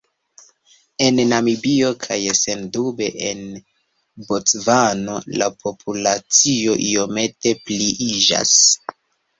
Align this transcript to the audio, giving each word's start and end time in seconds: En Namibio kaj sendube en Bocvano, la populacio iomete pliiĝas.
En 1.07 1.19
Namibio 1.31 1.91
kaj 2.05 2.17
sendube 2.39 3.11
en 3.33 3.45
Bocvano, 4.31 5.19
la 5.45 5.51
populacio 5.67 6.79
iomete 6.91 7.59
pliiĝas. 7.69 8.61